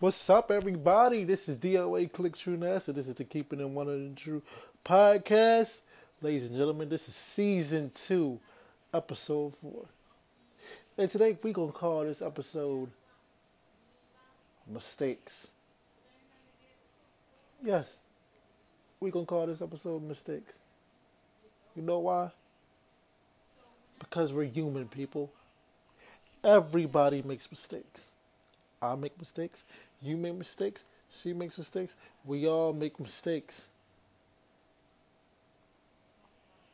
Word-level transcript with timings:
What's 0.00 0.30
up, 0.30 0.52
everybody? 0.52 1.24
This 1.24 1.48
is 1.48 1.58
DOA 1.58 2.12
Click 2.12 2.36
True 2.36 2.56
NASA. 2.56 2.94
This 2.94 3.08
is 3.08 3.14
the 3.14 3.24
Keeping 3.24 3.58
It 3.58 3.68
100 3.68 4.16
True 4.16 4.42
podcast. 4.84 5.80
Ladies 6.22 6.46
and 6.46 6.54
gentlemen, 6.54 6.88
this 6.88 7.08
is 7.08 7.16
season 7.16 7.90
two, 7.92 8.38
episode 8.94 9.56
four. 9.56 9.86
And 10.96 11.10
today 11.10 11.36
we're 11.42 11.52
going 11.52 11.72
to 11.72 11.76
call 11.76 12.04
this 12.04 12.22
episode 12.22 12.88
Mistakes. 14.68 15.50
Yes, 17.64 17.98
we're 19.00 19.10
going 19.10 19.26
to 19.26 19.30
call 19.30 19.48
this 19.48 19.62
episode 19.62 20.04
Mistakes. 20.04 20.60
You 21.74 21.82
know 21.82 21.98
why? 21.98 22.30
Because 23.98 24.32
we're 24.32 24.44
human 24.44 24.86
people. 24.86 25.32
Everybody 26.44 27.20
makes 27.22 27.50
mistakes. 27.50 28.12
I 28.80 28.94
make 28.94 29.18
mistakes. 29.18 29.64
You 30.02 30.16
make 30.16 30.34
mistakes. 30.34 30.84
She 31.10 31.32
makes 31.32 31.58
mistakes. 31.58 31.96
We 32.24 32.46
all 32.46 32.72
make 32.72 33.00
mistakes. 33.00 33.68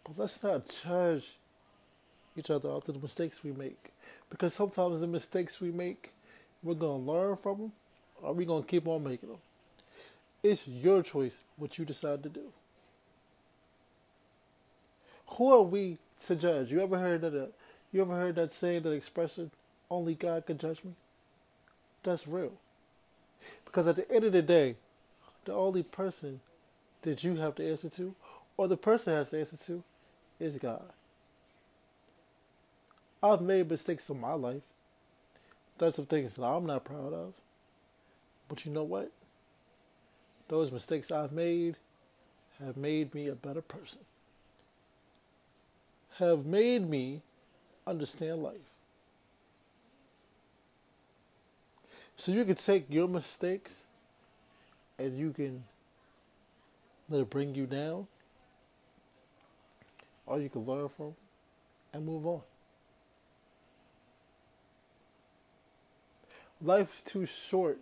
But 0.03 0.19
let's 0.19 0.43
not 0.43 0.69
judge 0.69 1.33
each 2.37 2.51
other 2.51 2.71
after 2.71 2.93
the 2.93 2.99
mistakes 2.99 3.43
we 3.43 3.53
make. 3.53 3.91
Because 4.29 4.53
sometimes 4.55 5.01
the 5.01 5.07
mistakes 5.07 5.61
we 5.61 5.71
make, 5.71 6.13
we're 6.63 6.75
going 6.75 7.05
to 7.05 7.11
learn 7.11 7.37
from 7.37 7.59
them 7.59 7.73
or 8.23 8.33
we're 8.33 8.47
going 8.47 8.63
to 8.63 8.69
keep 8.69 8.87
on 8.89 9.05
making 9.05 9.29
them. 9.29 9.39
It's 10.43 10.69
your 10.69 11.03
choice 11.03 11.43
what 11.57 11.79
you 11.79 11.85
decide 11.85 12.23
to 12.23 12.29
do. 12.29 12.53
Who 15.29 15.53
are 15.53 15.63
we 15.63 15.99
to 16.27 16.37
judge? 16.37 16.71
You 16.71 16.83
ever 16.83 16.99
heard 16.99 17.23
that? 17.23 17.35
Uh, 17.35 17.47
you 17.93 18.03
ever 18.03 18.15
heard 18.15 18.35
that 18.35 18.53
saying, 18.53 18.83
that 18.83 18.93
expression, 18.93 19.51
only 19.91 20.15
God 20.15 20.47
can 20.47 20.59
judge 20.59 20.85
me? 20.85 20.93
That's 22.03 22.27
real. 22.27 22.53
Because 23.65 23.89
at 23.89 23.97
the 23.97 24.11
end 24.11 24.25
of 24.25 24.33
the 24.33 24.43
day, 24.43 24.77
the 25.45 25.53
only 25.53 25.83
person 25.83 26.41
that 27.03 27.25
you 27.25 27.37
have 27.37 27.55
to 27.57 27.71
answer 27.71 27.89
to, 27.91 28.15
or 28.57 28.69
the 28.69 28.77
person 28.77 29.15
has 29.15 29.31
to 29.31 29.39
answer 29.41 29.57
to, 29.57 29.83
is 30.41 30.59
God. 30.59 30.83
I've 33.23 33.41
made 33.41 33.71
mistakes 33.71 34.09
in 34.11 34.21
my 34.21 34.35
life. 34.35 34.63
There's 35.79 35.95
some 35.95 36.07
things 36.07 36.37
that 36.37 36.45
I'm 36.45 36.67
not 36.67 36.85
proud 36.85 37.13
of. 37.13 37.33
But 38.49 38.65
you 38.65 38.73
know 38.73 38.85
what? 38.85 39.11
Those 40.49 40.71
mistakes 40.71 41.11
I've 41.11 41.33
made 41.33 41.77
have 42.63 42.77
made 42.77 43.15
me 43.15 43.29
a 43.29 43.35
better 43.35 43.63
person. 43.63 44.03
Have 46.19 46.47
made 46.47 46.89
me 46.89 47.23
understand 47.87 48.43
life. 48.43 48.74
So 52.17 52.33
you 52.33 52.45
can 52.45 52.55
take 52.55 52.87
your 52.89 53.09
mistakes 53.09 53.85
and 54.99 55.19
you 55.19 55.33
can 55.33 55.65
let 57.09 57.21
it 57.21 57.31
bring 57.31 57.55
you 57.55 57.67
down, 57.67 58.07
or 60.27 60.41
you 60.41 60.49
can 60.49 60.63
learn 60.63 60.89
from 60.89 61.15
and 61.93 62.07
move 62.07 62.27
on. 62.27 62.41
Life 66.63 66.95
is 66.95 67.03
too 67.03 67.27
short 67.27 67.79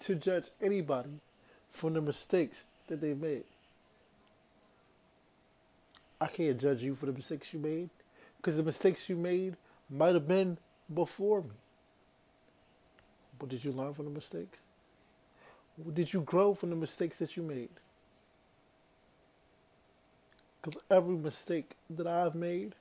to 0.00 0.14
judge 0.16 0.48
anybody 0.60 1.20
for 1.68 1.90
the 1.90 2.00
mistakes 2.00 2.64
that 2.88 3.00
they've 3.00 3.20
made. 3.20 3.44
I 6.20 6.26
can't 6.26 6.58
judge 6.58 6.82
you 6.82 6.94
for 6.94 7.06
the 7.06 7.12
mistakes 7.12 7.52
you 7.52 7.60
made 7.60 7.90
because 8.38 8.56
the 8.56 8.62
mistakes 8.62 9.08
you 9.08 9.16
made 9.16 9.56
might 9.90 10.14
have 10.14 10.26
been 10.26 10.58
before 10.92 11.42
me. 11.42 11.50
But 13.38 13.48
did 13.48 13.64
you 13.64 13.72
learn 13.72 13.92
from 13.94 14.06
the 14.06 14.10
mistakes? 14.10 14.62
Did 15.92 16.12
you 16.12 16.20
grow 16.20 16.54
from 16.54 16.70
the 16.70 16.76
mistakes 16.76 17.18
that 17.18 17.36
you 17.36 17.42
made? 17.42 17.70
Because 20.60 20.80
every 20.90 21.16
mistake 21.16 21.72
that 21.90 22.06
I've 22.06 22.34
made, 22.34 22.74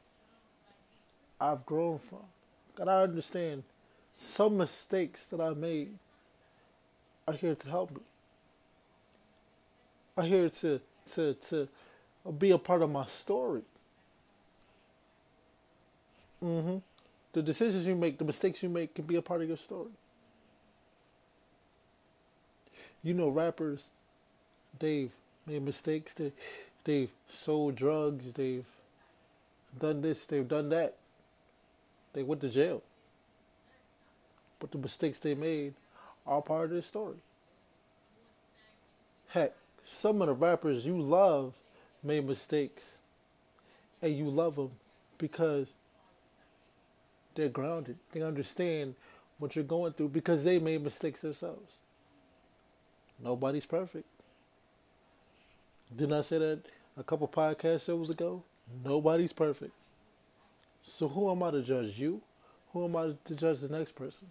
I've 1.41 1.65
grown 1.65 1.97
from. 1.97 2.23
And 2.77 2.89
I 2.89 3.01
understand 3.01 3.63
some 4.15 4.57
mistakes 4.57 5.25
that 5.25 5.41
I 5.41 5.53
made 5.53 5.97
are 7.27 7.33
here 7.33 7.55
to 7.55 7.69
help 7.69 7.91
me. 7.91 8.01
Are 10.15 10.23
here 10.23 10.49
to 10.49 10.79
to 11.13 11.33
to 11.33 11.67
be 12.37 12.51
a 12.51 12.57
part 12.57 12.81
of 12.83 12.91
my 12.91 13.05
story. 13.05 13.63
Mm-hmm. 16.43 16.77
The 17.33 17.41
decisions 17.41 17.87
you 17.87 17.95
make, 17.95 18.19
the 18.19 18.25
mistakes 18.25 18.61
you 18.61 18.69
make, 18.69 18.93
can 18.93 19.05
be 19.05 19.15
a 19.15 19.21
part 19.21 19.41
of 19.41 19.47
your 19.47 19.57
story. 19.57 19.89
You 23.03 23.13
know, 23.13 23.29
rappers, 23.29 23.91
they've 24.79 25.13
made 25.45 25.63
mistakes. 25.63 26.13
They, 26.13 26.31
they've 26.83 27.11
sold 27.29 27.75
drugs. 27.75 28.31
They've 28.33 28.67
done 29.77 30.01
this. 30.01 30.25
They've 30.25 30.47
done 30.47 30.69
that. 30.69 30.95
They 32.13 32.23
went 32.23 32.41
to 32.41 32.49
jail. 32.49 32.81
But 34.59 34.71
the 34.71 34.77
mistakes 34.77 35.19
they 35.19 35.35
made 35.35 35.73
are 36.25 36.41
part 36.41 36.65
of 36.65 36.71
their 36.71 36.81
story. 36.81 37.17
Heck, 39.29 39.53
some 39.81 40.21
of 40.21 40.27
the 40.27 40.33
rappers 40.33 40.85
you 40.85 41.01
love 41.01 41.55
made 42.03 42.25
mistakes. 42.25 42.99
And 44.01 44.17
you 44.17 44.29
love 44.29 44.55
them 44.55 44.71
because 45.17 45.75
they're 47.35 47.49
grounded. 47.49 47.97
They 48.11 48.21
understand 48.21 48.95
what 49.39 49.55
you're 49.55 49.65
going 49.65 49.93
through 49.93 50.09
because 50.09 50.43
they 50.43 50.59
made 50.59 50.83
mistakes 50.83 51.21
themselves. 51.21 51.81
Nobody's 53.19 53.65
perfect. 53.65 54.05
Didn't 55.95 56.13
I 56.13 56.21
say 56.21 56.39
that 56.39 56.61
a 56.97 57.03
couple 57.03 57.27
podcast 57.27 57.85
shows 57.85 58.09
ago? 58.09 58.43
Nobody's 58.83 59.33
perfect. 59.33 59.73
So 60.81 61.07
who 61.07 61.31
am 61.31 61.43
I 61.43 61.51
to 61.51 61.61
judge 61.61 61.99
you? 61.99 62.21
Who 62.73 62.85
am 62.85 62.95
I 62.95 63.13
to 63.25 63.35
judge 63.35 63.59
the 63.59 63.69
next 63.69 63.93
person? 63.95 64.27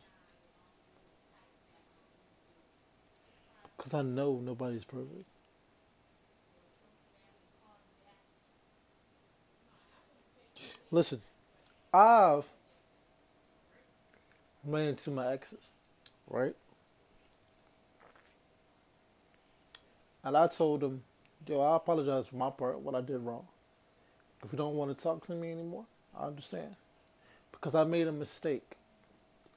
Because 3.77 3.95
I 3.95 4.03
know 4.03 4.41
nobody's 4.43 4.85
perfect. 4.85 5.25
Listen, 10.91 11.23
I've 11.93 12.51
ran 14.65 14.89
into 14.89 15.11
my 15.11 15.33
exes, 15.33 15.71
right? 16.29 16.55
And 20.25 20.37
I 20.37 20.47
told 20.47 20.83
him, 20.83 21.03
yo, 21.47 21.61
I 21.61 21.77
apologize 21.77 22.29
for 22.29 22.37
my 22.37 22.51
part, 22.51 22.81
what 22.81 22.95
I 22.95 23.01
did 23.01 23.19
wrong. 23.19 23.47
If 24.45 24.53
you 24.53 24.59
don't 24.59 24.75
want 24.75 24.97
to 24.97 25.03
talk 25.03 25.25
to 25.27 25.35
me 25.35 25.53
anymore, 25.53 25.85
I 26.19 26.27
understand. 26.27 26.77
Because 27.51 27.75
I 27.75 27.85
made 27.85 28.07
a 28.07 28.13
mistake. 28.13 28.77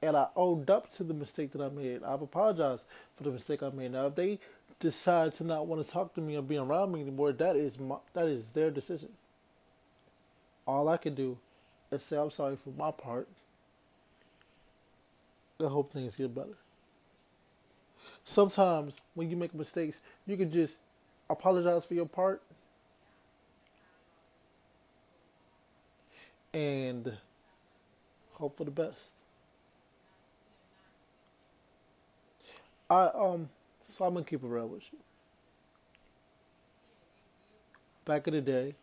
And 0.02 0.16
I 0.16 0.26
owned 0.36 0.70
up 0.70 0.90
to 0.94 1.04
the 1.04 1.14
mistake 1.14 1.52
that 1.52 1.62
I 1.62 1.68
made. 1.68 2.02
I've 2.02 2.22
apologized 2.22 2.86
for 3.14 3.24
the 3.24 3.30
mistake 3.30 3.62
I 3.62 3.70
made. 3.70 3.92
Now, 3.92 4.06
if 4.06 4.14
they 4.14 4.38
decide 4.78 5.32
to 5.34 5.44
not 5.44 5.66
want 5.66 5.84
to 5.84 5.90
talk 5.90 6.14
to 6.14 6.20
me 6.20 6.36
or 6.36 6.42
be 6.42 6.58
around 6.58 6.92
me 6.92 7.00
anymore, 7.00 7.32
that 7.32 7.56
is 7.56 7.80
my, 7.80 7.96
that 8.12 8.26
is 8.26 8.52
their 8.52 8.70
decision. 8.70 9.08
All 10.66 10.88
I 10.88 10.96
can 10.96 11.14
do 11.14 11.38
is 11.90 12.02
say 12.02 12.18
I'm 12.18 12.30
sorry 12.30 12.56
for 12.56 12.70
my 12.70 12.90
part. 12.90 13.28
I 15.58 15.68
hope 15.68 15.90
things 15.90 16.16
get 16.16 16.34
better 16.34 16.56
sometimes 18.26 19.00
when 19.14 19.30
you 19.30 19.36
make 19.36 19.54
mistakes, 19.54 20.00
you 20.26 20.36
can 20.36 20.50
just 20.52 20.78
apologize 21.30 21.84
for 21.86 21.94
your 21.94 22.06
part 22.06 22.42
and 26.52 27.16
hope 28.34 28.56
for 28.56 28.64
the 28.64 28.70
best. 28.70 29.14
I 32.90 33.06
um 33.14 33.48
so 33.82 34.04
I'm 34.04 34.14
gonna 34.14 34.24
keep 34.24 34.42
it 34.42 34.46
real 34.46 34.68
with 34.68 34.92
you. 34.92 34.98
Back 38.04 38.28
in 38.28 38.34
the 38.34 38.40
day, 38.40 38.74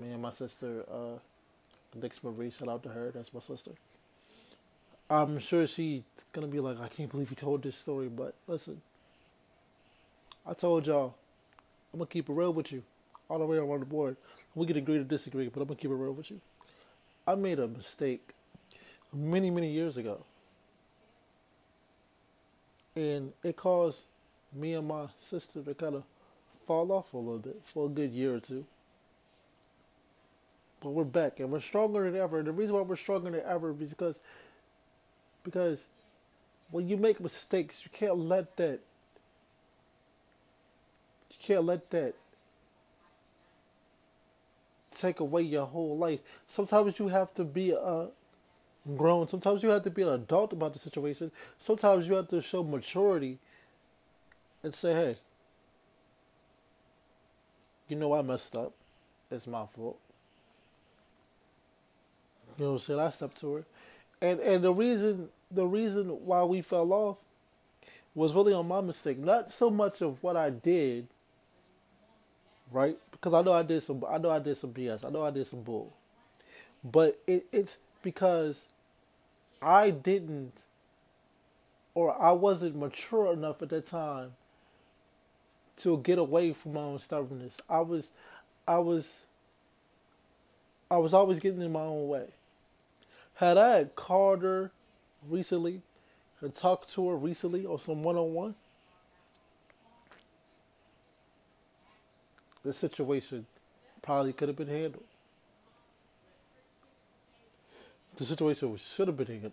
me 0.00 0.12
and 0.12 0.22
my 0.22 0.30
sister, 0.30 0.84
uh 0.90 1.18
Dix 1.98 2.22
Marie, 2.22 2.50
shout 2.50 2.68
out 2.68 2.82
to 2.84 2.90
her, 2.90 3.10
that's 3.12 3.32
my 3.34 3.40
sister. 3.40 3.72
I'm 5.10 5.38
sure 5.38 5.66
she's 5.66 6.02
gonna 6.32 6.48
be 6.48 6.60
like, 6.60 6.80
I 6.80 6.88
can't 6.88 7.10
believe 7.10 7.30
he 7.30 7.34
told 7.34 7.62
this 7.62 7.76
story, 7.76 8.08
but 8.08 8.34
listen, 8.46 8.80
I 10.46 10.52
told 10.52 10.86
y'all, 10.86 11.14
I'm 11.92 11.98
gonna 11.98 12.08
keep 12.08 12.28
it 12.28 12.32
real 12.32 12.52
with 12.52 12.72
you, 12.72 12.82
all 13.28 13.38
the 13.38 13.46
way 13.46 13.56
around 13.56 13.80
the 13.80 13.86
board. 13.86 14.16
We 14.54 14.66
can 14.66 14.76
agree 14.76 14.98
to 14.98 15.04
disagree, 15.04 15.48
but 15.48 15.60
I'm 15.60 15.68
gonna 15.68 15.80
keep 15.80 15.90
it 15.90 15.94
real 15.94 16.12
with 16.12 16.30
you. 16.30 16.40
I 17.26 17.34
made 17.36 17.58
a 17.58 17.68
mistake 17.68 18.34
many, 19.12 19.50
many 19.50 19.70
years 19.70 19.96
ago, 19.96 20.24
and 22.94 23.32
it 23.42 23.56
caused 23.56 24.06
me 24.52 24.74
and 24.74 24.86
my 24.86 25.06
sister 25.16 25.62
to 25.62 25.74
kind 25.74 25.94
of 25.94 26.04
fall 26.66 26.92
off 26.92 27.14
a 27.14 27.16
little 27.16 27.38
bit 27.38 27.60
for 27.62 27.86
a 27.86 27.88
good 27.88 28.12
year 28.12 28.34
or 28.34 28.40
two. 28.40 28.64
But 30.80 30.90
we're 30.90 31.04
back 31.04 31.40
and 31.40 31.50
we're 31.50 31.60
stronger 31.60 32.08
than 32.08 32.20
ever. 32.20 32.38
And 32.38 32.46
the 32.46 32.52
reason 32.52 32.76
why 32.76 32.82
we're 32.82 32.96
stronger 32.96 33.30
than 33.30 33.40
ever 33.44 33.74
is 33.80 33.90
because 33.90 34.22
because 35.50 35.88
when 36.70 36.88
you 36.88 36.96
make 36.96 37.20
mistakes, 37.20 37.84
you 37.84 37.90
can't 37.92 38.18
let 38.18 38.56
that. 38.56 38.80
You 41.30 41.36
can't 41.40 41.64
let 41.64 41.90
that 41.90 42.14
take 44.90 45.20
away 45.20 45.42
your 45.42 45.66
whole 45.66 45.96
life. 45.96 46.20
Sometimes 46.46 46.98
you 46.98 47.08
have 47.08 47.32
to 47.34 47.44
be 47.44 47.70
a 47.70 48.08
grown. 48.96 49.28
Sometimes 49.28 49.62
you 49.62 49.70
have 49.70 49.82
to 49.82 49.90
be 49.90 50.02
an 50.02 50.08
adult 50.08 50.52
about 50.52 50.72
the 50.72 50.78
situation. 50.78 51.30
Sometimes 51.58 52.08
you 52.08 52.14
have 52.14 52.28
to 52.28 52.40
show 52.40 52.62
maturity 52.62 53.38
and 54.62 54.74
say, 54.74 54.92
"Hey, 54.92 55.16
you 57.88 57.96
know 57.96 58.12
I 58.12 58.22
messed 58.22 58.56
up. 58.56 58.72
It's 59.30 59.46
my 59.46 59.66
fault." 59.66 59.98
You 62.58 62.64
know 62.64 62.72
what 62.72 62.90
I'm 62.90 63.12
stepped 63.12 63.40
to 63.40 63.54
her, 63.54 63.64
and 64.20 64.40
and 64.40 64.64
the 64.64 64.72
reason 64.72 65.30
the 65.50 65.66
reason 65.66 66.08
why 66.08 66.44
we 66.44 66.60
fell 66.60 66.92
off 66.92 67.18
was 68.14 68.34
really 68.34 68.52
on 68.52 68.66
my 68.66 68.80
mistake. 68.80 69.18
Not 69.18 69.50
so 69.50 69.70
much 69.70 70.02
of 70.02 70.22
what 70.22 70.36
I 70.36 70.50
did, 70.50 71.06
right? 72.70 72.98
Because 73.12 73.34
I 73.34 73.42
know 73.42 73.52
I 73.52 73.62
did 73.62 73.82
some. 73.82 74.04
I 74.08 74.18
know 74.18 74.30
I 74.30 74.38
did 74.38 74.56
some 74.56 74.72
BS. 74.72 75.04
I 75.06 75.10
know 75.10 75.24
I 75.24 75.30
did 75.30 75.46
some 75.46 75.62
bull, 75.62 75.92
but 76.84 77.18
it, 77.26 77.46
it's 77.52 77.78
because 78.02 78.68
I 79.62 79.90
didn't, 79.90 80.64
or 81.94 82.20
I 82.20 82.32
wasn't 82.32 82.76
mature 82.76 83.32
enough 83.32 83.62
at 83.62 83.70
that 83.70 83.86
time 83.86 84.32
to 85.78 85.98
get 85.98 86.18
away 86.18 86.52
from 86.52 86.74
my 86.74 86.80
own 86.80 86.98
stubbornness. 86.98 87.60
I 87.68 87.80
was, 87.80 88.12
I 88.66 88.78
was, 88.78 89.26
I 90.90 90.96
was 90.98 91.14
always 91.14 91.40
getting 91.40 91.62
in 91.62 91.72
my 91.72 91.80
own 91.80 92.08
way. 92.08 92.26
Had 93.34 93.56
I 93.56 93.76
had 93.76 93.90
her 93.96 94.72
recently 95.26 95.80
and 96.40 96.54
talked 96.54 96.92
to 96.94 97.08
her 97.08 97.16
recently 97.16 97.66
on 97.66 97.78
some 97.78 98.02
one 98.02 98.16
on 98.16 98.32
one, 98.34 98.54
the 102.62 102.72
situation 102.72 103.46
probably 104.02 104.32
could 104.32 104.48
have 104.48 104.56
been 104.56 104.68
handled. 104.68 105.04
The 108.16 108.24
situation 108.24 108.76
should 108.76 109.08
have 109.08 109.16
been 109.16 109.26
handled. 109.26 109.52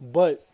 But 0.00 0.46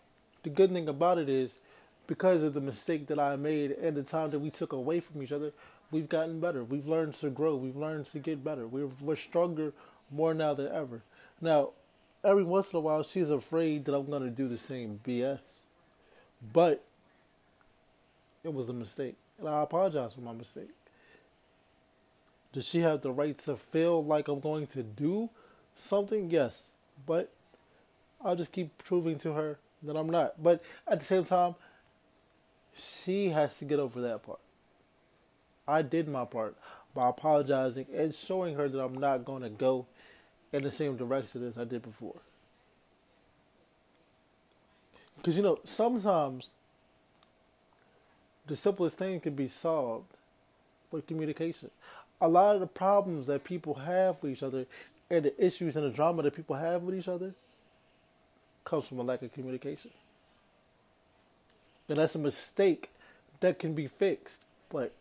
the 0.43 0.51
good 0.51 0.73
thing 0.73 0.89
about 0.89 1.19
it 1.19 1.29
is, 1.29 1.59
because 2.07 2.43
of 2.43 2.55
the 2.55 2.61
mistake 2.61 3.07
that 3.09 3.19
I 3.19 3.37
made 3.37 3.73
and 3.73 3.97
the 3.97 4.03
time 4.03 4.31
that 4.31 4.39
we 4.39 4.51
took 4.51 4.73
away 4.73 5.01
from 5.01 5.23
each 5.23 5.33
other, 5.33 5.53
we've 5.91 6.09
gotten 6.09 6.41
better. 6.41 6.65
We've 6.65 6.87
learned 6.87 7.15
to 7.15 7.31
grow. 7.31 7.57
We've 7.57 7.77
learned 7.77 8.07
to 8.07 8.19
get 8.19 8.43
better. 8.43 8.67
We're, 8.67 8.89
we're 9.01 9.17
stronger 9.17 9.73
more 10.11 10.35
now 10.35 10.55
than 10.55 10.71
ever. 10.73 11.03
Now, 11.41 11.71
every 12.25 12.45
once 12.45 12.73
in 12.73 12.79
a 12.79 12.81
while, 12.81 13.03
she's 13.03 13.31
afraid 13.31 13.85
that 13.85 13.95
I'm 13.95 14.07
going 14.07 14.23
to 14.23 14.31
do 14.31 14.49
the 14.49 14.57
same 14.57 15.01
BS. 15.05 15.39
But 16.53 16.85
it 18.43 18.53
was 18.53 18.69
a 18.69 18.75
mistake. 18.75 19.17
And 19.39 19.49
I 19.49 19.63
apologize 19.63 20.15
for 20.15 20.21
my 20.21 20.33
mistake. 20.33 20.71
Does 22.53 22.69
she 22.69 22.81
have 22.81 23.01
the 23.01 23.11
right 23.11 23.37
to 23.39 23.57
feel 23.57 24.05
like 24.05 24.29
I'm 24.29 24.41
going 24.41 24.67
to 24.69 24.83
do 24.83 25.29
something? 25.75 26.31
Yes. 26.31 26.71
But 27.07 27.31
I'll 28.25 28.37
just 28.37 28.53
keep 28.53 28.77
proving 28.79 29.19
to 29.19 29.33
her 29.33 29.59
that 29.83 29.97
I'm 29.97 30.09
not. 30.09 30.43
But 30.43 30.63
at 30.87 31.01
the 31.01 31.05
same 31.05 31.25
time, 31.25 31.57
she 32.75 33.31
has 33.31 33.59
to 33.59 33.65
get 33.65 33.79
over 33.79 34.01
that 34.03 34.23
part. 34.23 34.41
I 35.67 35.83
did 35.83 36.09
my 36.09 36.25
part 36.25 36.57
by 36.95 37.09
apologizing 37.09 37.87
and 37.95 38.15
showing 38.15 38.55
her 38.55 38.69
that 38.69 38.81
I'm 38.81 38.99
not 38.99 39.25
going 39.25 39.43
to 39.43 39.51
go 39.51 39.87
in 40.55 40.63
the 40.63 40.71
same 40.71 40.97
direction 40.97 41.47
as 41.47 41.59
I 41.59 41.65
did 41.65 41.83
before. 41.83 42.15
Because, 45.17 45.37
you 45.37 45.43
know, 45.43 45.59
sometimes 45.65 46.55
the 48.47 48.55
simplest 48.55 48.99
thing 48.99 49.19
can 49.19 49.35
be 49.35 49.49
solved 49.49 50.07
with 50.93 51.07
communication. 51.07 51.71
A 52.21 52.29
lot 52.29 52.55
of 52.55 52.61
the 52.61 52.69
problems 52.69 53.27
that 53.27 53.43
people 53.43 53.75
have 53.75 54.23
with 54.23 54.33
each 54.33 54.43
other 54.45 54.67
and 55.11 55.25
the 55.25 55.45
issues 55.45 55.77
and 55.77 55.85
the 55.85 55.91
drama 55.91 56.23
that 56.23 56.35
people 56.35 56.55
have 56.55 56.83
with 56.83 56.97
each 56.97 57.09
other 57.09 57.35
comes 58.65 58.87
from 58.87 59.01
a 59.01 59.03
lack 59.03 59.23
of 59.23 59.33
communication. 59.33 59.91
And 61.89 61.99
that's 61.99 62.15
a 62.15 62.19
mistake 62.21 62.91
that 63.41 63.59
can 63.59 63.75
be 63.75 63.89
fixed, 63.89 64.45
but 64.71 64.93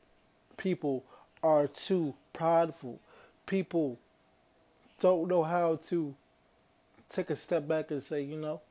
people 0.57 1.03
are 1.43 1.67
too 1.67 2.15
prideful. 2.33 2.99
People 3.45 3.99
don't 4.99 5.27
know 5.27 5.43
how 5.43 5.77
to 5.87 6.15
take 7.09 7.29
a 7.29 7.35
step 7.35 7.67
back 7.67 7.91
and 7.91 8.01
say, 8.01 8.21
you 8.21 8.37
know, 8.37 8.61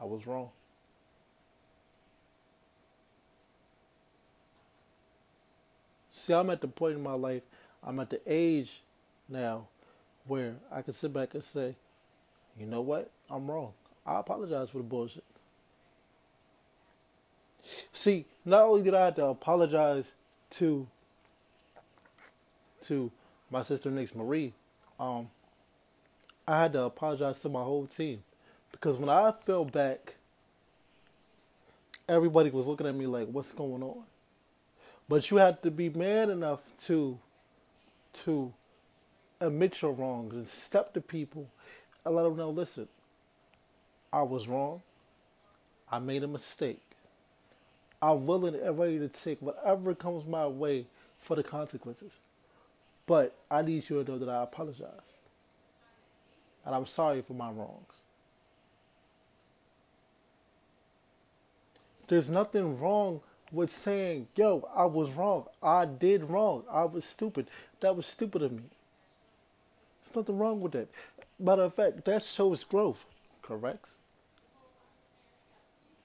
I 0.00 0.04
was 0.04 0.26
wrong. 0.26 0.50
See, 6.10 6.32
I'm 6.32 6.50
at 6.50 6.60
the 6.60 6.68
point 6.68 6.96
in 6.96 7.02
my 7.02 7.12
life, 7.12 7.42
I'm 7.82 8.00
at 8.00 8.10
the 8.10 8.20
age 8.26 8.82
now 9.28 9.68
where 10.26 10.56
I 10.70 10.82
can 10.82 10.92
sit 10.92 11.12
back 11.12 11.34
and 11.34 11.42
say, 11.42 11.76
you 12.58 12.66
know 12.66 12.80
what? 12.80 13.10
I'm 13.30 13.50
wrong. 13.50 13.72
I 14.04 14.18
apologize 14.18 14.70
for 14.70 14.78
the 14.78 14.84
bullshit. 14.84 15.24
See, 17.92 18.26
not 18.44 18.62
only 18.62 18.82
did 18.82 18.94
I 18.94 19.06
have 19.06 19.14
to 19.16 19.26
apologize 19.26 20.14
to 20.50 20.86
to 22.82 23.10
my 23.50 23.62
sister 23.62 23.90
Nix 23.90 24.14
Marie, 24.14 24.54
um, 24.98 25.28
I 26.46 26.60
had 26.62 26.72
to 26.74 26.82
apologize 26.82 27.40
to 27.40 27.48
my 27.48 27.62
whole 27.62 27.86
team 27.86 28.22
because 28.72 28.96
when 28.96 29.08
I 29.08 29.30
fell 29.32 29.64
back, 29.64 30.14
everybody 32.08 32.50
was 32.50 32.66
looking 32.66 32.86
at 32.86 32.94
me 32.94 33.06
like, 33.06 33.28
"What's 33.28 33.52
going 33.52 33.82
on?" 33.82 34.04
But 35.08 35.30
you 35.30 35.38
have 35.38 35.62
to 35.62 35.70
be 35.70 35.88
man 35.88 36.30
enough 36.30 36.72
to 36.86 37.18
to 38.24 38.52
admit 39.40 39.80
your 39.82 39.92
wrongs 39.92 40.36
and 40.36 40.48
step 40.48 40.92
to 40.94 41.00
people 41.00 41.48
and 42.04 42.14
let 42.14 42.24
them 42.24 42.36
know, 42.36 42.50
listen, 42.50 42.88
I 44.12 44.22
was 44.22 44.48
wrong. 44.48 44.82
I 45.90 45.98
made 45.98 46.22
a 46.22 46.28
mistake. 46.28 46.82
I'm 48.00 48.26
willing 48.26 48.54
and 48.54 48.78
ready 48.78 48.98
to 48.98 49.08
take 49.08 49.40
whatever 49.40 49.94
comes 49.94 50.26
my 50.26 50.46
way 50.46 50.86
for 51.18 51.34
the 51.36 51.42
consequences. 51.42 52.20
But 53.08 53.34
I 53.50 53.62
need 53.62 53.88
you 53.88 54.04
to 54.04 54.12
know 54.12 54.18
that 54.18 54.28
I 54.28 54.42
apologize. 54.42 55.16
And 56.66 56.74
I'm 56.74 56.84
sorry 56.84 57.22
for 57.22 57.32
my 57.32 57.50
wrongs. 57.50 58.02
There's 62.06 62.28
nothing 62.28 62.78
wrong 62.78 63.22
with 63.50 63.70
saying, 63.70 64.28
yo, 64.36 64.68
I 64.76 64.84
was 64.84 65.12
wrong. 65.12 65.46
I 65.62 65.86
did 65.86 66.28
wrong. 66.28 66.64
I 66.70 66.84
was 66.84 67.06
stupid. 67.06 67.48
That 67.80 67.96
was 67.96 68.04
stupid 68.04 68.42
of 68.42 68.52
me. 68.52 68.64
There's 70.02 70.14
nothing 70.14 70.36
wrong 70.36 70.60
with 70.60 70.72
that. 70.72 70.88
Matter 71.40 71.62
of 71.62 71.72
fact, 71.72 72.04
that 72.04 72.22
shows 72.22 72.62
growth, 72.62 73.06
correct? 73.40 73.88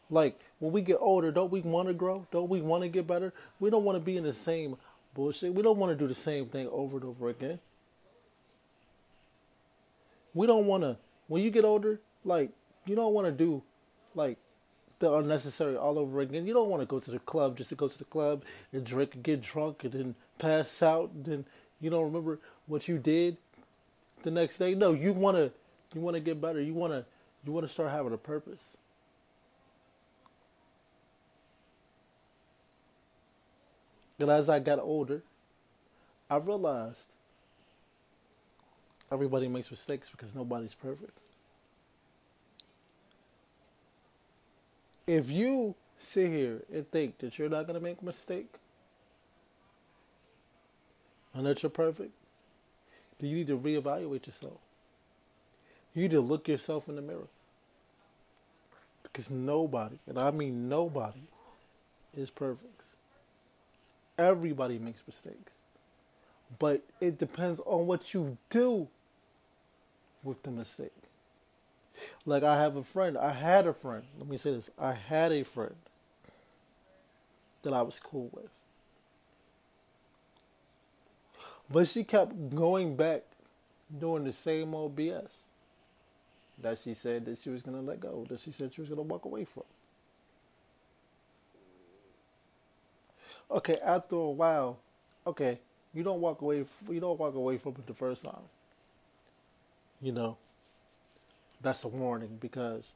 Like, 0.10 0.39
when 0.60 0.72
we 0.72 0.81
get 0.81 0.98
older, 1.01 1.31
don't 1.33 1.51
we 1.51 1.60
want 1.60 1.89
to 1.89 1.93
grow? 1.93 2.25
Don't 2.31 2.50
we 2.50 2.62
want 2.62 2.83
to 2.83 2.88
get 2.88 3.07
better? 3.07 3.33
We 3.60 3.69
don't 3.69 3.83
want 3.83 3.98
to 3.98 4.03
be 4.03 4.15
in 4.15 4.24
the 4.24 4.31
same 4.31 4.77
bullshit. 5.13 5.53
We 5.53 5.62
don't 5.62 5.77
want 5.77 5.91
to 5.91 5.96
do 5.96 6.08
the 6.08 6.15
same 6.15 6.48
thing 6.48 6.67
over 6.70 6.98
and 6.98 7.05
over 7.05 7.29
again. 7.29 7.60
We 10.34 10.48
don't 10.48 10.65
want 10.65 10.84
to, 10.84 10.98
when 11.27 11.43
you 11.43 11.51
get 11.51 11.65
older, 11.65 12.00
like, 12.25 12.51
you 12.86 12.96
don't 12.96 13.13
want 13.13 13.27
to 13.27 13.32
do, 13.32 13.62
like, 14.15 14.38
the 15.00 15.13
unnecessary 15.13 15.75
all 15.75 16.00
over 16.00 16.22
again. 16.22 16.48
You 16.48 16.53
don't 16.53 16.70
want 16.70 16.82
to 16.82 16.86
go 16.86 17.00
to 17.00 17.12
the 17.12 17.20
club 17.20 17.58
just 17.58 17.70
to 17.70 17.75
go 17.75 17.88
to 17.88 17.98
the 17.98 18.05
club 18.05 18.43
and 18.72 18.86
drink 18.86 19.15
and 19.15 19.24
get 19.24 19.41
drunk 19.41 19.84
and 19.84 19.91
then 19.93 20.15
pass 20.39 20.82
out 20.82 21.12
and 21.12 21.25
then 21.25 21.46
you 21.82 21.89
don't 21.89 22.05
remember 22.05 22.39
what 22.67 22.88
you 22.88 22.98
did 22.98 23.38
the 24.24 24.32
next 24.32 24.58
day. 24.58 24.74
No, 24.74 24.93
you 24.93 25.12
want 25.12 25.36
to 25.36 25.51
you 25.93 26.01
want 26.01 26.15
to 26.15 26.22
get 26.22 26.39
better. 26.39 26.62
You 26.62 26.74
want 26.74 26.93
to 26.93 27.05
you 27.46 27.51
want 27.51 27.67
to 27.67 27.72
start 27.72 27.91
having 27.91 28.13
a 28.13 28.17
purpose. 28.17 28.77
And 34.24 34.32
as 34.32 34.48
I 34.48 34.60
got 34.60 34.80
older, 34.80 35.22
I 36.30 36.38
realized 36.38 37.10
everybody 39.12 39.50
makes 39.50 39.70
mistakes 39.70 40.10
because 40.10 40.34
nobody's 40.34 40.74
perfect. 40.74 41.12
If 45.06 45.30
you 45.30 45.75
sit 45.98 46.30
here 46.30 46.62
and 46.74 46.89
think 46.89 47.18
that 47.18 47.38
you're 47.38 47.50
not 47.50 47.68
going 47.68 47.77
to 47.77 47.84
make 47.84 48.01
a 48.01 48.06
mistake 48.06 48.48
and 51.34 51.46
that 51.46 51.62
you're 51.62 51.70
perfect, 51.70 52.12
then 53.20 53.30
you 53.30 53.36
need 53.36 53.48
to 53.48 53.58
reevaluate 53.58 54.25
yourself. 54.25 54.60
You 55.94 56.03
need 56.03 56.12
to 56.12 56.22
look 56.22 56.48
yourself 56.48 56.88
in 56.88 56.96
the 56.96 57.01
mirror. 57.01 57.27
Because 59.03 59.30
nobody, 59.30 60.00
and 60.08 60.18
I 60.18 60.32
mean 60.32 60.70
nobody, 60.70 61.24
is 62.15 62.30
perfect. 62.30 62.82
Everybody 64.17 64.79
makes 64.79 65.03
mistakes. 65.05 65.53
But 66.60 66.84
it 67.01 67.17
depends 67.17 67.60
on 67.62 67.88
what 67.88 68.13
you 68.13 68.38
do 68.50 68.88
with 70.24 70.43
the 70.43 70.51
mistake. 70.51 70.91
Like 72.25 72.43
I 72.43 72.60
have 72.60 72.75
a 72.75 72.84
friend. 72.84 73.17
I 73.17 73.32
had 73.32 73.65
a 73.67 73.74
friend. 73.74 74.03
Let 74.17 74.27
me 74.27 74.38
say 74.38 74.51
this. 74.51 74.70
I 74.79 74.93
had 74.93 75.32
a 75.32 75.43
friend 75.43 75.75
that 77.63 77.74
I 77.74 77.82
was 77.82 78.00
cool 78.00 78.29
with. 78.32 78.50
But 81.70 81.88
she 81.88 82.03
kept 82.03 82.55
going 82.55 82.96
back 82.96 83.24
doing 84.00 84.24
the 84.24 84.34
same 84.34 84.75
old 84.75 84.96
BS 84.96 85.32
that 86.62 86.77
she 86.79 86.93
said 86.93 87.25
that 87.25 87.41
she 87.41 87.50
was 87.50 87.62
going 87.62 87.77
to 87.77 87.84
let 87.84 88.00
go, 88.00 88.25
that 88.29 88.39
she 88.39 88.51
said 88.51 88.74
she 88.74 88.82
was 88.82 88.89
going 88.89 88.98
to 88.98 89.12
walk 89.12 89.25
away 89.25 89.46
from. 89.46 89.63
Okay, 93.53 93.75
after 93.83 94.15
a 94.17 94.29
while, 94.31 94.79
okay, 95.27 95.60
you 95.93 96.03
don't 96.03 96.19
walk 96.19 96.41
away. 96.41 96.65
You 96.89 97.00
don't 97.00 97.19
walk 97.19 97.36
away 97.36 97.57
from 97.57 97.74
it 97.74 97.86
the 97.88 97.93
first 97.93 98.25
time. 98.25 98.43
You 100.01 100.12
know, 100.12 100.38
that's 101.62 101.83
a 101.83 101.88
warning 101.88 102.38
because, 102.39 102.93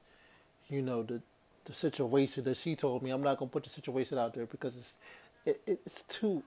you 0.70 0.82
know, 0.82 1.04
the 1.04 1.22
the 1.66 1.74
situation 1.74 2.44
that 2.46 2.58
she 2.58 2.76
told 2.76 3.04
me. 3.04 3.12
I'm 3.12 3.24
not 3.24 3.38
gonna 3.38 3.52
put 3.52 3.64
the 3.66 3.72
situation 3.72 4.18
out 4.18 4.34
there 4.34 4.46
because 4.46 4.78
it's 4.78 4.98
it, 5.46 5.62
it's 5.68 6.04
too 6.04 6.44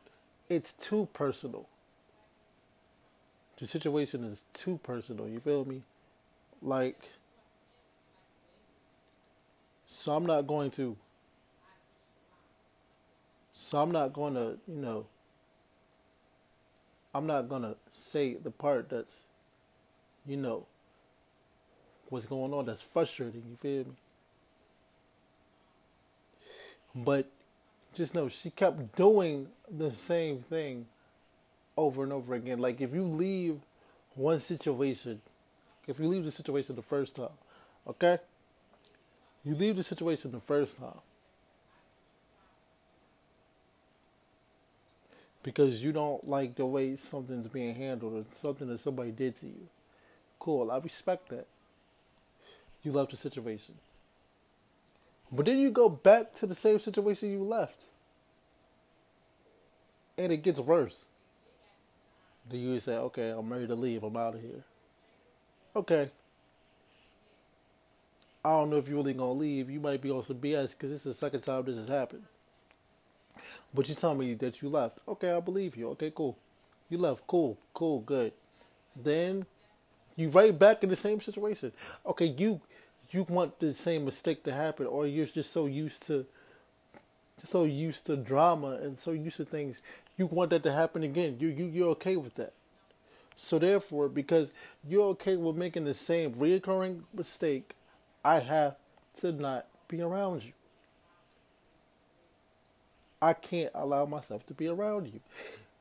it's 0.48 0.72
too 0.74 1.08
personal. 1.14 1.68
The 3.58 3.66
situation 3.68 4.24
is 4.24 4.42
too 4.52 4.78
personal. 4.82 5.28
You 5.28 5.38
feel 5.38 5.64
me? 5.64 5.82
Like, 6.62 7.10
so 9.86 10.12
I'm 10.14 10.26
not 10.26 10.46
going 10.46 10.70
to. 10.72 10.96
So 13.62 13.78
I'm 13.78 13.90
not 13.90 14.14
going 14.14 14.34
to, 14.34 14.58
you 14.66 14.80
know. 14.80 15.06
I'm 17.14 17.26
not 17.26 17.48
gonna 17.48 17.74
say 17.90 18.34
the 18.34 18.50
part 18.50 18.88
that's, 18.88 19.26
you 20.26 20.36
know, 20.36 20.66
what's 22.08 22.26
going 22.26 22.54
on 22.54 22.66
that's 22.66 22.82
frustrating. 22.82 23.42
You 23.50 23.56
feel 23.56 23.84
me? 23.84 23.94
But 26.94 27.28
just 27.94 28.14
know 28.14 28.28
she 28.28 28.50
kept 28.50 28.94
doing 28.96 29.48
the 29.68 29.92
same 29.92 30.38
thing 30.38 30.86
over 31.76 32.04
and 32.04 32.12
over 32.12 32.34
again. 32.34 32.60
Like 32.60 32.80
if 32.80 32.94
you 32.94 33.02
leave 33.02 33.58
one 34.14 34.38
situation, 34.38 35.20
if 35.88 35.98
you 35.98 36.06
leave 36.06 36.24
the 36.24 36.30
situation 36.30 36.76
the 36.76 36.82
first 36.82 37.16
time, 37.16 37.28
okay? 37.88 38.18
You 39.44 39.54
leave 39.54 39.76
the 39.76 39.82
situation 39.82 40.30
the 40.30 40.40
first 40.40 40.78
time. 40.78 41.00
Because 45.42 45.82
you 45.82 45.92
don't 45.92 46.26
like 46.28 46.54
the 46.54 46.66
way 46.66 46.96
something's 46.96 47.48
being 47.48 47.74
handled 47.74 48.14
or 48.14 48.24
something 48.30 48.68
that 48.68 48.78
somebody 48.78 49.10
did 49.10 49.36
to 49.36 49.46
you. 49.46 49.68
Cool, 50.38 50.70
I 50.70 50.78
respect 50.78 51.28
that. 51.30 51.46
You 52.82 52.92
left 52.92 53.10
the 53.10 53.16
situation. 53.16 53.74
But 55.32 55.46
then 55.46 55.58
you 55.58 55.70
go 55.70 55.88
back 55.88 56.34
to 56.34 56.46
the 56.46 56.54
same 56.54 56.78
situation 56.78 57.30
you 57.30 57.42
left. 57.42 57.84
And 60.18 60.32
it 60.32 60.42
gets 60.42 60.60
worse. 60.60 61.06
Then 62.50 62.60
you 62.60 62.78
say, 62.78 62.96
okay, 62.96 63.30
I'm 63.30 63.50
ready 63.50 63.66
to 63.66 63.74
leave. 63.74 64.02
I'm 64.02 64.16
out 64.16 64.34
of 64.34 64.40
here. 64.40 64.64
Okay. 65.76 66.10
I 68.44 68.48
don't 68.48 68.70
know 68.70 68.76
if 68.76 68.88
you're 68.88 68.96
really 68.96 69.14
to 69.14 69.24
leave. 69.24 69.70
You 69.70 69.80
might 69.80 70.00
be 70.00 70.10
on 70.10 70.22
some 70.22 70.38
BS 70.38 70.72
because 70.72 70.90
this 70.90 71.04
is 71.04 71.04
the 71.04 71.14
second 71.14 71.42
time 71.42 71.64
this 71.64 71.76
has 71.76 71.88
happened. 71.88 72.24
But 73.72 73.88
you 73.88 73.94
tell 73.94 74.14
me 74.14 74.34
that 74.34 74.62
you 74.62 74.68
left. 74.68 74.98
Okay, 75.06 75.32
I 75.32 75.40
believe 75.40 75.76
you. 75.76 75.88
Okay, 75.90 76.12
cool. 76.14 76.36
You 76.88 76.98
left. 76.98 77.26
Cool, 77.26 77.58
cool, 77.72 78.00
good. 78.00 78.32
Then 78.96 79.46
you 80.16 80.28
right 80.28 80.56
back 80.56 80.82
in 80.82 80.90
the 80.90 80.96
same 80.96 81.20
situation. 81.20 81.72
Okay, 82.04 82.26
you 82.26 82.60
you 83.10 83.24
want 83.24 83.58
the 83.58 83.74
same 83.74 84.04
mistake 84.04 84.44
to 84.44 84.52
happen, 84.52 84.86
or 84.86 85.06
you're 85.06 85.26
just 85.26 85.52
so 85.52 85.66
used 85.66 86.06
to 86.06 86.26
so 87.38 87.64
used 87.64 88.06
to 88.06 88.16
drama 88.16 88.78
and 88.82 88.98
so 88.98 89.12
used 89.12 89.38
to 89.38 89.44
things. 89.44 89.82
You 90.16 90.26
want 90.26 90.50
that 90.50 90.62
to 90.64 90.72
happen 90.72 91.02
again. 91.02 91.36
You 91.38 91.48
you 91.48 91.66
you're 91.66 91.90
okay 91.90 92.16
with 92.16 92.34
that. 92.34 92.52
So 93.36 93.58
therefore, 93.58 94.08
because 94.08 94.52
you're 94.86 95.06
okay 95.10 95.36
with 95.36 95.56
making 95.56 95.84
the 95.84 95.94
same 95.94 96.32
reoccurring 96.34 97.02
mistake, 97.14 97.74
I 98.22 98.40
have 98.40 98.76
to 99.16 99.32
not 99.32 99.66
be 99.88 100.02
around 100.02 100.44
you. 100.44 100.52
I 103.22 103.34
can't 103.34 103.70
allow 103.74 104.06
myself 104.06 104.46
to 104.46 104.54
be 104.54 104.68
around 104.68 105.08
you. 105.08 105.20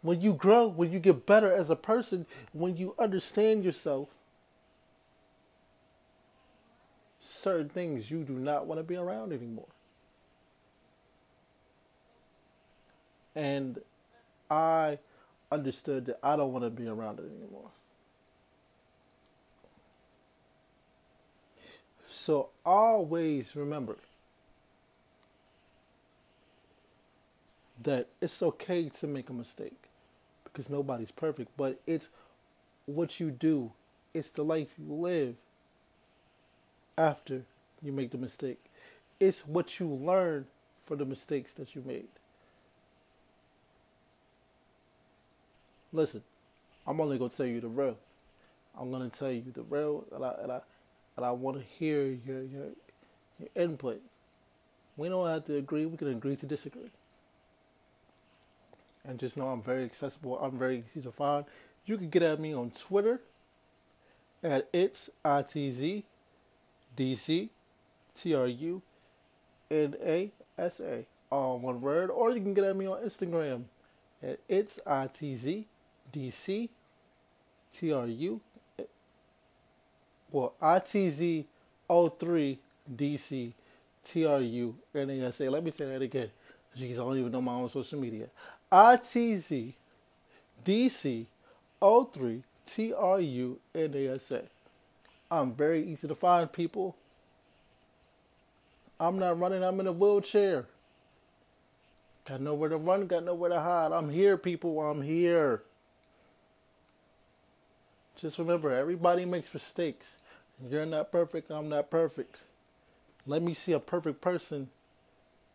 When 0.01 0.21
you 0.21 0.33
grow, 0.33 0.67
when 0.67 0.91
you 0.91 0.99
get 0.99 1.25
better 1.25 1.51
as 1.51 1.69
a 1.69 1.75
person, 1.75 2.25
when 2.53 2.77
you 2.77 2.95
understand 2.97 3.63
yourself, 3.63 4.15
certain 7.19 7.69
things 7.69 8.09
you 8.09 8.23
do 8.23 8.33
not 8.33 8.65
want 8.65 8.79
to 8.79 8.83
be 8.83 8.95
around 8.95 9.33
anymore. 9.33 9.67
And 13.35 13.79
I 14.49 14.99
understood 15.51 16.05
that 16.07 16.19
I 16.23 16.35
don't 16.35 16.51
want 16.51 16.63
to 16.63 16.69
be 16.69 16.87
around 16.87 17.19
it 17.19 17.25
anymore. 17.25 17.69
So 22.07 22.49
always 22.65 23.55
remember 23.55 23.97
that 27.83 28.07
it's 28.21 28.41
okay 28.43 28.89
to 28.89 29.07
make 29.07 29.29
a 29.29 29.33
mistake 29.33 29.89
because 30.43 30.69
nobody's 30.69 31.11
perfect, 31.11 31.51
but 31.57 31.79
it's 31.87 32.09
what 32.85 33.19
you 33.19 33.31
do, 33.31 33.71
it's 34.13 34.29
the 34.29 34.43
life 34.43 34.73
you 34.77 34.93
live 34.93 35.35
after 36.97 37.43
you 37.81 37.91
make 37.91 38.11
the 38.11 38.17
mistake. 38.17 38.59
It's 39.19 39.47
what 39.47 39.79
you 39.79 39.87
learn 39.87 40.45
for 40.81 40.95
the 40.95 41.05
mistakes 41.05 41.53
that 41.53 41.75
you 41.75 41.83
made. 41.85 42.07
Listen, 45.91 46.21
I'm 46.87 47.01
only 47.01 47.17
gonna 47.17 47.29
tell 47.29 47.45
you 47.45 47.61
the 47.61 47.67
real. 47.67 47.97
I'm 48.79 48.91
gonna 48.91 49.09
tell 49.09 49.31
you 49.31 49.45
the 49.53 49.63
real, 49.63 50.05
and 50.13 50.23
I 50.23 50.33
and 50.43 50.51
I 50.51 50.61
and 51.17 51.25
I 51.25 51.31
want 51.31 51.57
to 51.57 51.63
hear 51.63 52.05
your 52.05 52.43
your 52.43 52.67
your 53.39 53.49
input. 53.55 54.01
We 54.97 55.09
don't 55.09 55.27
have 55.27 55.45
to 55.45 55.57
agree. 55.57 55.85
We 55.85 55.97
can 55.97 56.09
agree 56.09 56.35
to 56.37 56.45
disagree. 56.45 56.91
And 59.07 59.17
just 59.19 59.37
know 59.37 59.47
I'm 59.47 59.61
very 59.61 59.83
accessible. 59.83 60.37
I'm 60.39 60.57
very 60.57 60.83
easy 60.85 61.01
to 61.01 61.11
find. 61.11 61.45
You 61.85 61.97
can 61.97 62.09
get 62.09 62.21
at 62.21 62.39
me 62.39 62.53
on 62.53 62.71
Twitter 62.71 63.21
at 64.43 64.67
it's 64.73 65.09
itz 65.25 66.03
DC 66.97 67.49
all 71.31 71.59
one 71.59 71.81
word. 71.81 72.09
Or 72.09 72.31
you 72.31 72.41
can 72.41 72.53
get 72.53 72.65
at 72.65 72.75
me 72.75 72.87
on 72.87 73.01
Instagram 73.03 73.63
at 74.21 74.39
it's 74.47 74.79
I 74.85 75.07
T 75.07 75.33
Z 75.33 75.65
D 76.11 76.29
C 76.29 76.69
T 77.71 77.93
R 77.93 78.05
U. 78.05 78.41
Well, 80.31 80.53
I 80.61 80.79
T 80.79 81.09
Z 81.09 81.47
03 81.89 82.59
DC. 82.95 83.53
Let 84.15 85.63
me 85.63 85.71
say 85.71 85.85
that 85.85 86.01
again. 86.01 86.29
Jeez, 86.77 86.93
I 86.93 86.97
don't 86.97 87.17
even 87.17 87.31
know 87.31 87.41
my 87.41 87.53
own 87.53 87.69
social 87.69 87.99
media. 87.99 88.27
I 88.71 88.97
T 88.97 89.35
Z 89.35 89.75
D 90.63 90.89
C 90.89 91.27
03 91.81 92.43
T 92.65 92.93
R 92.93 93.19
U 93.19 93.59
N 93.73 93.93
A 93.95 94.07
S 94.15 94.31
A. 94.31 94.43
I'm 95.31 95.53
very 95.53 95.83
easy 95.83 96.07
to 96.07 96.15
find 96.15 96.51
people. 96.51 96.95
I'm 98.99 99.17
not 99.17 99.39
running, 99.39 99.63
I'm 99.63 99.79
in 99.79 99.87
a 99.87 99.91
wheelchair. 99.91 100.65
Got 102.25 102.41
nowhere 102.41 102.69
to 102.69 102.77
run, 102.77 103.07
got 103.07 103.23
nowhere 103.23 103.49
to 103.49 103.59
hide. 103.59 103.91
I'm 103.91 104.09
here, 104.09 104.37
people, 104.37 104.81
I'm 104.81 105.01
here. 105.01 105.63
Just 108.17 108.37
remember, 108.37 108.73
everybody 108.73 109.23
makes 109.23 109.53
mistakes. 109.53 110.17
You're 110.69 110.85
not 110.85 111.11
perfect, 111.11 111.49
I'm 111.49 111.69
not 111.69 111.89
perfect. 111.89 112.43
Let 113.25 113.41
me 113.41 113.53
see 113.53 113.71
a 113.71 113.79
perfect 113.79 114.19
person, 114.19 114.69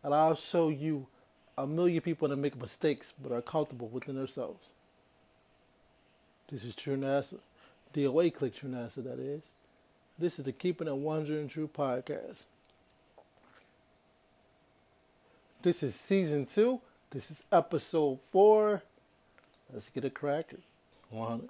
and 0.03 0.13
I'll 0.13 0.35
show 0.35 0.69
you 0.69 1.05
a 1.57 1.65
million 1.65 2.01
people 2.01 2.27
that 2.27 2.35
make 2.37 2.59
mistakes 2.59 3.13
but 3.21 3.31
are 3.31 3.41
comfortable 3.41 3.87
within 3.87 4.15
themselves. 4.15 4.71
This 6.49 6.63
is 6.63 6.75
True 6.75 6.97
NASA. 6.97 7.39
DOA 7.93 8.33
click 8.33 8.55
True 8.55 8.69
NASA, 8.69 9.03
that 9.03 9.19
is. 9.19 9.53
This 10.19 10.37
is 10.37 10.45
the 10.45 10.51
Keeping 10.51 10.87
It 10.87 10.95
100 10.95 11.49
True 11.49 11.69
podcast. 11.73 12.45
This 15.61 15.81
is 15.81 15.95
season 15.95 16.45
two. 16.45 16.81
This 17.09 17.31
is 17.31 17.43
episode 17.51 18.21
four. 18.21 18.83
Let's 19.73 19.89
get 19.89 20.05
it 20.05 20.13
cracking. 20.13 20.61
100. 21.09 21.49